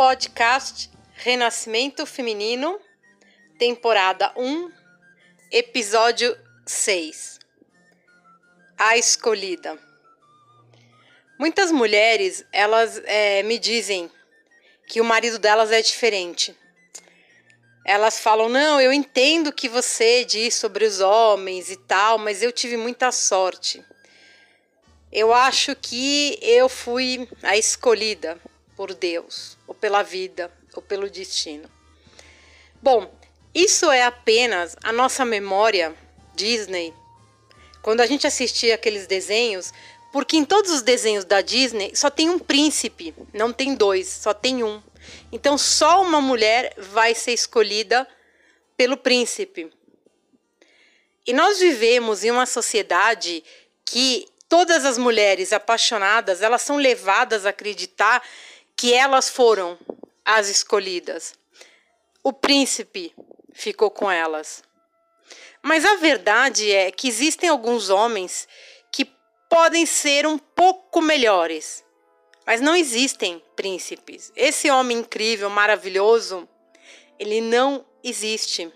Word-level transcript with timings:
podcast 0.00 0.88
Renascimento 1.12 2.06
Feminino, 2.06 2.80
temporada 3.58 4.32
1, 4.34 4.72
episódio 5.52 6.34
6. 6.64 7.38
A 8.78 8.96
escolhida. 8.96 9.78
Muitas 11.38 11.70
mulheres, 11.70 12.42
elas 12.50 12.96
é, 13.04 13.42
me 13.42 13.58
dizem 13.58 14.10
que 14.88 15.02
o 15.02 15.04
marido 15.04 15.38
delas 15.38 15.70
é 15.70 15.82
diferente. 15.82 16.56
Elas 17.84 18.18
falam: 18.18 18.48
Não, 18.48 18.80
eu 18.80 18.94
entendo 18.94 19.48
o 19.48 19.52
que 19.52 19.68
você 19.68 20.24
diz 20.24 20.54
sobre 20.54 20.86
os 20.86 21.00
homens 21.00 21.70
e 21.70 21.76
tal, 21.76 22.16
mas 22.16 22.42
eu 22.42 22.50
tive 22.50 22.78
muita 22.78 23.12
sorte. 23.12 23.84
Eu 25.12 25.34
acho 25.34 25.76
que 25.76 26.38
eu 26.40 26.70
fui 26.70 27.28
a 27.42 27.58
escolhida 27.58 28.40
por 28.80 28.94
Deus, 28.94 29.58
ou 29.66 29.74
pela 29.74 30.02
vida, 30.02 30.50
ou 30.72 30.80
pelo 30.80 31.10
destino. 31.10 31.70
Bom, 32.80 33.14
isso 33.54 33.90
é 33.90 34.04
apenas 34.04 34.74
a 34.82 34.90
nossa 34.90 35.22
memória 35.22 35.94
Disney. 36.34 36.94
Quando 37.82 38.00
a 38.00 38.06
gente 38.06 38.26
assistia 38.26 38.76
aqueles 38.76 39.06
desenhos, 39.06 39.70
porque 40.10 40.34
em 40.38 40.46
todos 40.46 40.70
os 40.70 40.80
desenhos 40.80 41.26
da 41.26 41.42
Disney 41.42 41.94
só 41.94 42.08
tem 42.08 42.30
um 42.30 42.38
príncipe, 42.38 43.14
não 43.34 43.52
tem 43.52 43.74
dois, 43.74 44.08
só 44.08 44.32
tem 44.32 44.64
um. 44.64 44.82
Então 45.30 45.58
só 45.58 46.00
uma 46.00 46.22
mulher 46.22 46.72
vai 46.78 47.14
ser 47.14 47.34
escolhida 47.34 48.08
pelo 48.78 48.96
príncipe. 48.96 49.70
E 51.26 51.34
nós 51.34 51.58
vivemos 51.58 52.24
em 52.24 52.30
uma 52.30 52.46
sociedade 52.46 53.44
que 53.84 54.26
todas 54.48 54.86
as 54.86 54.96
mulheres 54.96 55.52
apaixonadas, 55.52 56.40
elas 56.40 56.62
são 56.62 56.78
levadas 56.78 57.44
a 57.44 57.50
acreditar 57.50 58.22
que 58.80 58.94
elas 58.94 59.28
foram 59.28 59.78
as 60.24 60.48
escolhidas. 60.48 61.34
O 62.24 62.32
príncipe 62.32 63.14
ficou 63.52 63.90
com 63.90 64.10
elas. 64.10 64.62
Mas 65.62 65.84
a 65.84 65.96
verdade 65.96 66.72
é 66.72 66.90
que 66.90 67.06
existem 67.06 67.50
alguns 67.50 67.90
homens 67.90 68.48
que 68.90 69.04
podem 69.50 69.84
ser 69.84 70.26
um 70.26 70.38
pouco 70.38 71.02
melhores, 71.02 71.84
mas 72.46 72.62
não 72.62 72.74
existem 72.74 73.44
príncipes. 73.54 74.32
Esse 74.34 74.70
homem 74.70 75.00
incrível, 75.00 75.50
maravilhoso, 75.50 76.48
ele 77.18 77.42
não 77.42 77.84
existe. 78.02 78.72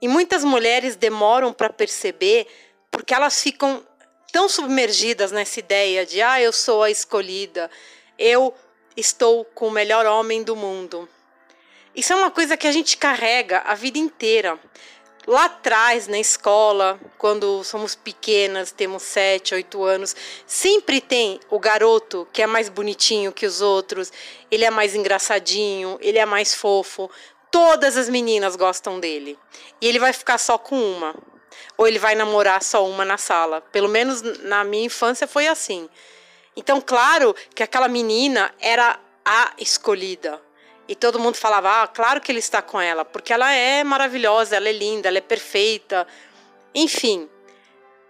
E 0.00 0.08
muitas 0.08 0.42
mulheres 0.42 0.96
demoram 0.96 1.52
para 1.52 1.68
perceber 1.68 2.46
porque 2.90 3.12
elas 3.12 3.42
ficam 3.42 3.86
tão 4.32 4.48
submergidas 4.48 5.30
nessa 5.30 5.60
ideia 5.60 6.06
de 6.06 6.22
ah, 6.22 6.40
eu 6.40 6.50
sou 6.50 6.82
a 6.82 6.90
escolhida, 6.90 7.70
eu 8.18 8.54
estou 8.96 9.44
com 9.44 9.68
o 9.68 9.70
melhor 9.70 10.06
homem 10.06 10.42
do 10.42 10.56
mundo. 10.56 11.08
Isso 11.94 12.12
é 12.12 12.16
uma 12.16 12.30
coisa 12.30 12.56
que 12.56 12.66
a 12.66 12.72
gente 12.72 12.96
carrega 12.96 13.60
a 13.66 13.74
vida 13.74 13.98
inteira. 13.98 14.58
Lá 15.26 15.44
atrás, 15.44 16.08
na 16.08 16.18
escola, 16.18 16.98
quando 17.16 17.62
somos 17.62 17.94
pequenas, 17.94 18.72
temos 18.72 19.04
sete, 19.04 19.54
oito 19.54 19.84
anos, 19.84 20.16
sempre 20.46 21.00
tem 21.00 21.38
o 21.48 21.60
garoto 21.60 22.26
que 22.32 22.42
é 22.42 22.46
mais 22.46 22.68
bonitinho 22.68 23.30
que 23.30 23.46
os 23.46 23.60
outros, 23.60 24.12
ele 24.50 24.64
é 24.64 24.70
mais 24.70 24.96
engraçadinho, 24.96 25.96
ele 26.00 26.18
é 26.18 26.26
mais 26.26 26.54
fofo. 26.54 27.08
Todas 27.52 27.96
as 27.96 28.08
meninas 28.08 28.56
gostam 28.56 28.98
dele. 28.98 29.38
E 29.80 29.86
ele 29.86 30.00
vai 30.00 30.12
ficar 30.12 30.38
só 30.38 30.58
com 30.58 30.76
uma. 30.76 31.14
Ou 31.76 31.86
ele 31.86 31.98
vai 31.98 32.16
namorar 32.16 32.62
só 32.62 32.84
uma 32.84 33.04
na 33.04 33.18
sala. 33.18 33.60
Pelo 33.60 33.88
menos 33.88 34.22
na 34.40 34.64
minha 34.64 34.86
infância 34.86 35.28
foi 35.28 35.46
assim. 35.46 35.88
Então, 36.56 36.80
claro 36.80 37.34
que 37.54 37.62
aquela 37.62 37.88
menina 37.88 38.54
era 38.60 38.98
a 39.24 39.52
escolhida. 39.58 40.40
E 40.86 40.94
todo 40.94 41.18
mundo 41.18 41.36
falava, 41.36 41.82
ah, 41.82 41.86
claro 41.86 42.20
que 42.20 42.30
ele 42.30 42.40
está 42.40 42.60
com 42.60 42.80
ela, 42.80 43.04
porque 43.04 43.32
ela 43.32 43.50
é 43.52 43.82
maravilhosa, 43.82 44.56
ela 44.56 44.68
é 44.68 44.72
linda, 44.72 45.08
ela 45.08 45.18
é 45.18 45.22
perfeita. 45.22 46.06
Enfim, 46.74 47.28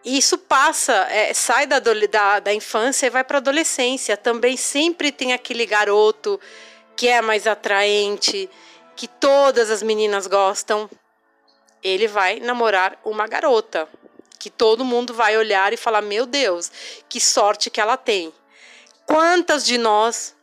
isso 0.05 0.37
passa, 0.37 0.93
é, 1.11 1.33
sai 1.33 1.67
da, 1.67 1.79
da, 1.79 2.41
da 2.41 2.53
infância 2.53 3.07
e 3.07 3.11
vai 3.11 3.23
para 3.23 3.37
a 3.37 3.41
adolescência. 3.41 4.17
Também 4.17 4.57
sempre 4.57 5.13
tem 5.13 5.33
aquele 5.33 5.65
garoto 5.65 6.41
que 6.97 7.07
é 7.07 7.21
mais 7.21 7.47
atraente, 7.47 8.51
que 8.97 9.07
todas 9.07 9.71
as 9.71 9.83
meninas 9.83 10.27
gostam. 10.27 10.91
Ele 11.83 12.09
vai 12.09 12.41
namorar 12.41 12.99
uma 13.05 13.27
garota 13.29 13.89
que 14.43 14.51
todo 14.51 14.85
mundo 14.85 15.15
vai 15.15 15.39
olhar 15.39 15.73
e 15.73 15.77
falar: 15.77 16.03
Meu 16.03 16.27
Deus, 16.27 16.69
que 17.09 17.21
sorte 17.21 17.71
que 17.71 17.81
ela 17.81 17.97
tem. 17.97 18.35
Quantas 19.07 19.65
de 19.65 19.79
nós, 19.79 20.35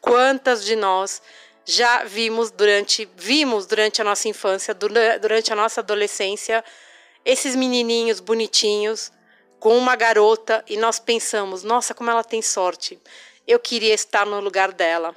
quantas 0.00 0.64
de 0.64 0.76
nós 0.76 1.20
já 1.64 2.04
vimos 2.04 2.52
durante, 2.52 3.10
vimos 3.16 3.66
durante 3.66 4.00
a 4.00 4.04
nossa 4.04 4.28
infância, 4.28 4.72
durante 4.72 5.52
a 5.52 5.56
nossa 5.56 5.80
adolescência, 5.80 6.64
esses 7.24 7.56
menininhos 7.56 8.20
bonitinhos 8.20 9.10
com 9.58 9.76
uma 9.76 9.96
garota 9.96 10.64
e 10.68 10.76
nós 10.76 11.00
pensamos: 11.00 11.64
Nossa, 11.64 11.92
como 11.92 12.08
ela 12.08 12.22
tem 12.22 12.40
sorte. 12.40 12.96
Eu 13.44 13.58
queria 13.58 13.92
estar 13.92 14.24
no 14.24 14.38
lugar 14.38 14.70
dela. 14.70 15.12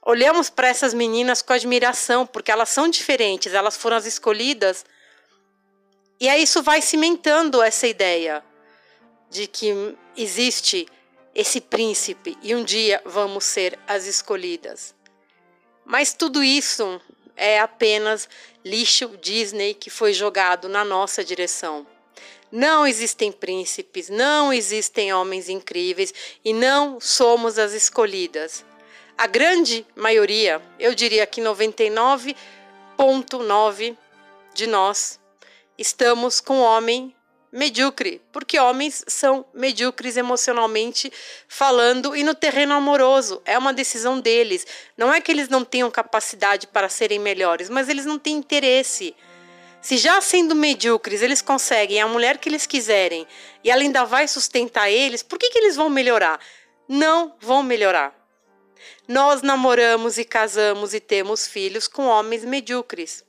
Olhamos 0.00 0.48
para 0.48 0.68
essas 0.68 0.94
meninas 0.94 1.42
com 1.42 1.52
admiração, 1.52 2.26
porque 2.26 2.50
elas 2.50 2.70
são 2.70 2.88
diferentes, 2.88 3.52
elas 3.52 3.76
foram 3.76 3.98
as 3.98 4.06
escolhidas 4.06 4.86
e 6.18 6.28
aí 6.28 6.42
isso 6.42 6.62
vai 6.62 6.80
cimentando 6.80 7.62
essa 7.62 7.86
ideia 7.86 8.42
de 9.30 9.46
que 9.46 9.94
existe 10.16 10.88
esse 11.34 11.60
príncipe 11.60 12.38
e 12.42 12.54
um 12.54 12.64
dia 12.64 13.02
vamos 13.04 13.44
ser 13.44 13.78
as 13.86 14.06
escolhidas. 14.06 14.94
Mas 15.84 16.14
tudo 16.14 16.42
isso 16.42 16.98
é 17.36 17.60
apenas 17.60 18.26
lixo 18.64 19.08
Disney 19.20 19.74
que 19.74 19.90
foi 19.90 20.14
jogado 20.14 20.68
na 20.68 20.84
nossa 20.84 21.22
direção. 21.22 21.86
Não 22.50 22.86
existem 22.86 23.30
príncipes, 23.30 24.08
não 24.08 24.50
existem 24.52 25.12
homens 25.12 25.50
incríveis 25.50 26.14
e 26.42 26.54
não 26.54 26.98
somos 27.00 27.58
as 27.58 27.72
escolhidas. 27.72 28.64
A 29.18 29.26
grande 29.26 29.84
maioria, 29.94 30.62
eu 30.78 30.94
diria 30.94 31.26
que 31.26 31.42
99,9 31.42 33.96
de 34.54 34.66
nós 34.66 35.20
estamos 35.78 36.40
com 36.40 36.60
homem 36.60 37.14
medíocre, 37.52 38.20
porque 38.32 38.58
homens 38.58 39.04
são 39.06 39.46
medíocres 39.54 40.16
emocionalmente 40.16 41.10
falando 41.48 42.14
e 42.14 42.22
no 42.22 42.34
terreno 42.34 42.74
amoroso. 42.74 43.40
É 43.44 43.56
uma 43.56 43.72
decisão 43.72 44.20
deles. 44.20 44.66
Não 44.96 45.12
é 45.12 45.20
que 45.20 45.32
eles 45.32 45.48
não 45.48 45.64
tenham 45.64 45.90
capacidade 45.90 46.66
para 46.66 46.88
serem 46.88 47.18
melhores, 47.18 47.70
mas 47.70 47.88
eles 47.88 48.04
não 48.04 48.18
têm 48.18 48.36
interesse. 48.36 49.16
Se 49.80 49.96
já 49.96 50.20
sendo 50.20 50.54
medíocres 50.54 51.22
eles 51.22 51.40
conseguem 51.40 52.00
a 52.00 52.08
mulher 52.08 52.38
que 52.38 52.48
eles 52.48 52.66
quiserem 52.66 53.26
e 53.62 53.70
ela 53.70 53.82
ainda 53.82 54.04
vai 54.04 54.26
sustentar 54.26 54.90
eles, 54.90 55.22
por 55.22 55.38
que, 55.38 55.50
que 55.50 55.58
eles 55.58 55.76
vão 55.76 55.88
melhorar? 55.88 56.40
Não 56.88 57.34
vão 57.40 57.62
melhorar. 57.62 58.14
Nós 59.08 59.42
namoramos 59.42 60.18
e 60.18 60.24
casamos 60.24 60.92
e 60.92 61.00
temos 61.00 61.46
filhos 61.46 61.86
com 61.86 62.06
homens 62.06 62.44
medíocres. 62.44 63.24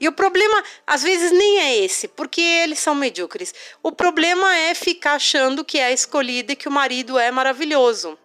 E 0.00 0.06
o 0.06 0.12
problema, 0.12 0.62
às 0.86 1.02
vezes, 1.02 1.32
nem 1.32 1.58
é 1.58 1.76
esse, 1.78 2.06
porque 2.06 2.40
eles 2.40 2.78
são 2.78 2.94
medíocres. 2.94 3.52
O 3.82 3.90
problema 3.90 4.56
é 4.56 4.74
ficar 4.74 5.14
achando 5.14 5.64
que 5.64 5.78
é 5.78 5.92
escolhida 5.92 6.52
e 6.52 6.56
que 6.56 6.68
o 6.68 6.72
marido 6.72 7.18
é 7.18 7.30
maravilhoso. 7.30 8.16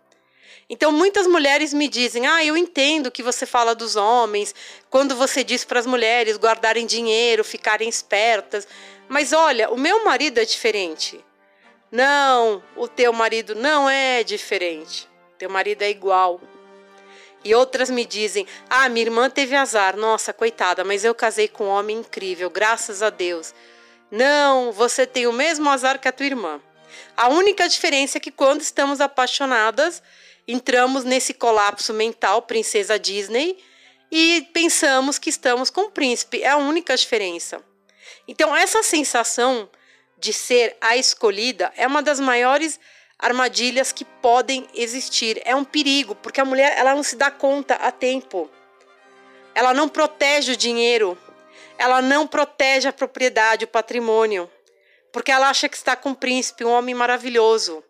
Então, 0.69 0.91
muitas 0.91 1.27
mulheres 1.27 1.73
me 1.73 1.87
dizem: 1.87 2.27
Ah, 2.27 2.43
eu 2.45 2.55
entendo 2.55 3.11
que 3.11 3.23
você 3.23 3.45
fala 3.45 3.75
dos 3.75 3.95
homens, 3.95 4.53
quando 4.89 5.15
você 5.15 5.43
diz 5.43 5.65
para 5.65 5.79
as 5.79 5.85
mulheres 5.85 6.37
guardarem 6.37 6.85
dinheiro, 6.85 7.43
ficarem 7.43 7.89
espertas. 7.89 8.67
Mas 9.09 9.33
olha, 9.33 9.69
o 9.69 9.77
meu 9.77 10.03
marido 10.05 10.39
é 10.39 10.45
diferente. 10.45 11.23
Não, 11.91 12.63
o 12.75 12.87
teu 12.87 13.13
marido 13.13 13.53
não 13.53 13.89
é 13.89 14.23
diferente. 14.23 15.07
Teu 15.37 15.49
marido 15.49 15.81
é 15.83 15.89
igual. 15.89 16.41
E 17.43 17.53
outras 17.53 17.89
me 17.89 18.05
dizem: 18.05 18.47
Ah, 18.69 18.87
minha 18.89 19.05
irmã 19.05 19.29
teve 19.29 19.55
azar, 19.55 19.97
nossa, 19.97 20.33
coitada, 20.33 20.83
mas 20.83 21.03
eu 21.03 21.13
casei 21.13 21.47
com 21.47 21.65
um 21.65 21.69
homem 21.69 21.97
incrível, 21.97 22.49
graças 22.49 23.01
a 23.01 23.09
Deus. 23.09 23.53
Não, 24.09 24.71
você 24.71 25.05
tem 25.05 25.27
o 25.27 25.33
mesmo 25.33 25.69
azar 25.69 25.99
que 25.99 26.07
a 26.07 26.11
tua 26.11 26.25
irmã. 26.25 26.61
A 27.17 27.29
única 27.29 27.67
diferença 27.67 28.17
é 28.17 28.21
que 28.21 28.31
quando 28.31 28.61
estamos 28.61 29.01
apaixonadas, 29.01 30.01
entramos 30.47 31.03
nesse 31.03 31.33
colapso 31.33 31.93
mental, 31.93 32.41
princesa 32.43 32.99
Disney, 32.99 33.57
e 34.11 34.47
pensamos 34.53 35.17
que 35.17 35.29
estamos 35.29 35.69
com 35.69 35.81
o 35.81 35.91
príncipe. 35.91 36.43
É 36.43 36.49
a 36.49 36.57
única 36.57 36.95
diferença. 36.95 37.63
Então, 38.27 38.55
essa 38.55 38.83
sensação 38.83 39.69
de 40.17 40.31
ser 40.31 40.77
a 40.79 40.95
escolhida 40.95 41.73
é 41.75 41.87
uma 41.87 42.01
das 42.01 42.19
maiores 42.19 42.79
armadilhas 43.23 43.93
que 43.93 44.03
podem 44.03 44.67
existir. 44.75 45.41
É 45.45 45.55
um 45.55 45.63
perigo, 45.63 46.13
porque 46.13 46.41
a 46.41 46.45
mulher 46.45 46.77
ela 46.77 46.93
não 46.93 47.01
se 47.01 47.15
dá 47.15 47.31
conta 47.31 47.75
a 47.75 47.89
tempo. 47.89 48.49
Ela 49.55 49.73
não 49.73 49.87
protege 49.87 50.51
o 50.51 50.57
dinheiro, 50.57 51.17
ela 51.77 52.01
não 52.01 52.27
protege 52.27 52.87
a 52.87 52.93
propriedade, 52.93 53.63
o 53.63 53.67
patrimônio, 53.67 54.51
porque 55.11 55.31
ela 55.31 55.49
acha 55.49 55.69
que 55.69 55.77
está 55.77 55.95
com 55.95 56.09
um 56.09 56.15
príncipe, 56.15 56.65
um 56.65 56.71
homem 56.71 56.93
maravilhoso. 56.93 57.81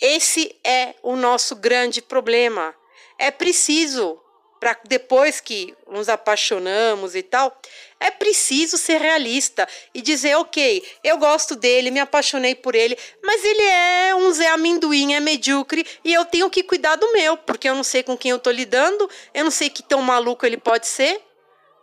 Esse 0.00 0.58
é 0.64 0.94
o 1.02 1.14
nosso 1.14 1.54
grande 1.54 2.02
problema. 2.02 2.74
É 3.18 3.30
preciso 3.30 4.20
para 4.60 4.76
depois 4.84 5.40
que 5.40 5.74
nos 5.88 6.08
apaixonamos 6.08 7.14
e 7.14 7.22
tal, 7.22 7.56
é 8.00 8.10
preciso 8.10 8.76
ser 8.76 9.00
realista 9.00 9.66
e 9.94 10.02
dizer, 10.02 10.36
ok, 10.36 10.82
eu 11.02 11.18
gosto 11.18 11.56
dele, 11.56 11.90
me 11.90 12.00
apaixonei 12.00 12.54
por 12.54 12.74
ele, 12.74 12.96
mas 13.22 13.44
ele 13.44 13.62
é 13.62 14.14
um 14.14 14.32
Zé 14.32 14.48
Amendoim, 14.48 15.14
é 15.14 15.20
medíocre 15.20 15.86
e 16.04 16.12
eu 16.12 16.24
tenho 16.24 16.50
que 16.50 16.62
cuidar 16.62 16.96
do 16.96 17.12
meu, 17.12 17.36
porque 17.36 17.68
eu 17.68 17.74
não 17.74 17.84
sei 17.84 18.02
com 18.02 18.16
quem 18.16 18.30
eu 18.30 18.38
tô 18.38 18.50
lidando, 18.50 19.08
eu 19.34 19.44
não 19.44 19.50
sei 19.50 19.70
que 19.70 19.82
tão 19.82 20.02
maluco 20.02 20.44
ele 20.44 20.56
pode 20.56 20.86
ser. 20.86 21.20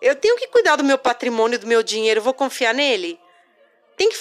Eu 0.02 0.16
tenho 0.16 0.36
que 0.38 0.48
cuidar 0.48 0.76
do 0.76 0.84
meu 0.84 0.98
patrimônio, 0.98 1.58
do 1.58 1.68
meu 1.68 1.82
dinheiro, 1.82 2.22
vou 2.22 2.34
confiar 2.34 2.74
nele? 2.74 3.20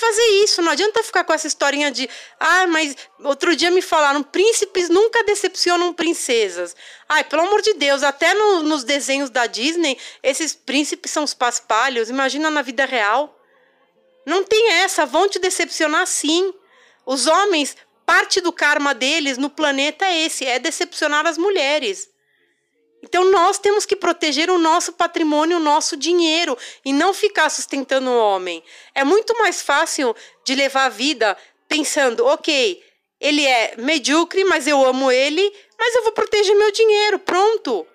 Fazer 0.04 0.26
isso, 0.44 0.60
não 0.60 0.70
adianta 0.70 1.02
ficar 1.02 1.24
com 1.24 1.32
essa 1.32 1.46
historinha 1.46 1.90
de. 1.90 2.06
Ah, 2.38 2.66
mas 2.66 2.94
outro 3.20 3.56
dia 3.56 3.70
me 3.70 3.80
falaram: 3.80 4.22
príncipes 4.22 4.90
nunca 4.90 5.24
decepcionam 5.24 5.94
princesas. 5.94 6.76
Ai, 7.08 7.24
pelo 7.24 7.40
amor 7.40 7.62
de 7.62 7.72
Deus, 7.72 8.02
até 8.02 8.34
no, 8.34 8.62
nos 8.64 8.84
desenhos 8.84 9.30
da 9.30 9.46
Disney, 9.46 9.96
esses 10.22 10.54
príncipes 10.54 11.10
são 11.10 11.24
os 11.24 11.32
paspalhos. 11.32 12.10
Imagina 12.10 12.50
na 12.50 12.60
vida 12.60 12.84
real. 12.84 13.34
Não 14.26 14.44
tem 14.44 14.72
essa, 14.72 15.06
vão 15.06 15.26
te 15.26 15.38
decepcionar 15.38 16.06
sim. 16.06 16.52
Os 17.06 17.26
homens, 17.26 17.74
parte 18.04 18.42
do 18.42 18.52
karma 18.52 18.92
deles 18.92 19.38
no 19.38 19.48
planeta 19.48 20.04
é 20.04 20.20
esse: 20.20 20.44
é 20.44 20.58
decepcionar 20.58 21.26
as 21.26 21.38
mulheres. 21.38 22.10
Então 23.04 23.30
nós 23.30 23.58
temos 23.58 23.84
que 23.84 23.94
proteger 23.94 24.50
o 24.50 24.58
nosso 24.58 24.94
patrimônio, 24.94 25.58
o 25.58 25.60
nosso 25.60 25.94
dinheiro 25.94 26.56
e 26.82 26.90
não 26.90 27.12
ficar 27.12 27.50
sustentando 27.50 28.08
o 28.08 28.18
homem. 28.18 28.64
É 28.94 29.04
muito 29.04 29.36
mais 29.38 29.60
fácil 29.60 30.16
de 30.42 30.54
levar 30.54 30.86
a 30.86 30.88
vida 30.88 31.36
pensando, 31.68 32.24
ok, 32.24 32.82
ele 33.20 33.44
é 33.44 33.74
medíocre, 33.76 34.42
mas 34.44 34.66
eu 34.66 34.82
amo 34.82 35.12
ele, 35.12 35.52
mas 35.78 35.94
eu 35.94 36.02
vou 36.02 36.12
proteger 36.12 36.56
meu 36.56 36.72
dinheiro, 36.72 37.18
pronto. 37.18 37.86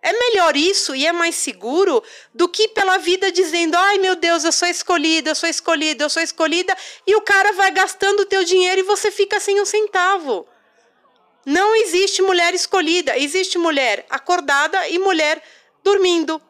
É 0.00 0.12
melhor 0.12 0.56
isso 0.56 0.94
e 0.94 1.06
é 1.06 1.12
mais 1.12 1.34
seguro 1.34 2.02
do 2.32 2.48
que 2.48 2.68
pela 2.68 2.96
vida 2.96 3.30
dizendo: 3.30 3.74
ai 3.74 3.98
meu 3.98 4.16
Deus, 4.16 4.44
eu 4.44 4.52
sou 4.52 4.68
escolhida, 4.68 5.30
eu 5.30 5.34
sou 5.34 5.48
escolhida, 5.48 6.04
eu 6.04 6.10
sou 6.10 6.22
escolhida, 6.22 6.74
e 7.06 7.14
o 7.14 7.20
cara 7.20 7.52
vai 7.52 7.70
gastando 7.70 8.20
o 8.20 8.26
teu 8.26 8.44
dinheiro 8.44 8.80
e 8.80 8.84
você 8.84 9.10
fica 9.10 9.38
sem 9.38 9.60
um 9.60 9.66
centavo. 9.66 10.46
Não 11.44 11.74
existe 11.76 12.22
mulher 12.22 12.54
escolhida, 12.54 13.18
existe 13.18 13.58
mulher 13.58 14.06
acordada 14.08 14.88
e 14.88 14.98
mulher 14.98 15.42
dormindo. 15.82 16.40